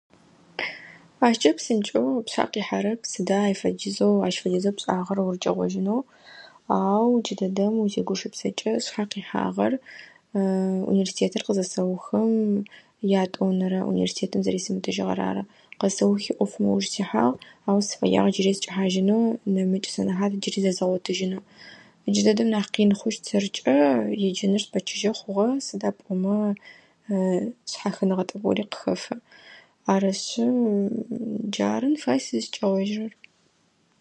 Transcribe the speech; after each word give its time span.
Ащкӏэ 1.25 1.51
псынкӏэу 1.57 2.23
пшъхьэ 2.25 2.47
къихьэрэп 2.53 3.01
сыда 3.11 3.37
ай 3.47 3.55
фэдизэу 3.61 4.15
ащ 4.27 4.35
фэдизэу 4.41 4.75
пшӏагъэр 4.77 5.19
урыкӏэгъожьынэу, 5.21 6.01
ау 6.77 7.11
джыдэдэм 7.23 7.73
узегушыпсэкӏэ 7.83 8.71
сшъхьэ 8.83 9.05
къихьагъэр 9.11 9.73
университетыр 10.91 11.43
къызэсэухым 11.47 12.31
ятӏонэрэ 13.21 13.79
университетым 13.91 14.41
зэресымытыжьыгъэр 14.45 15.19
ары. 15.29 15.43
Къэсэухи 15.79 16.33
ӏофым 16.37 16.63
ыуж 16.71 16.85
сихьагъ, 16.93 17.31
ау 17.69 17.79
сыфэягъ 17.87 18.29
джыри 18.33 18.53
сыкӏэхьажьынэу 18.57 19.23
нэмыкӏ 19.53 19.89
сэнэхьат 19.93 20.31
джыри 20.41 20.59
зэзгъэгъотыжьынэу. 20.65 21.43
Джыдэдэм 22.13 22.47
нахь 22.53 22.69
къин 22.73 22.91
хъущт 22.99 23.23
сэркӏэ 23.29 23.75
еджэныр 24.27 24.63
спэчыжьэ 24.65 25.11
хъугъэ 25.17 25.47
сыда 25.65 25.89
пӏомэ 25.97 26.35
шъхьахыныгъэ 27.69 28.23
тӏэкӏу 28.29 28.43
гори 28.47 28.63
къыхэфэ. 28.71 29.15
Арышъы 29.93 30.49
джарын 31.53 31.95
фай 32.03 32.19
сызыкӏэгъожьырэр. 32.25 33.13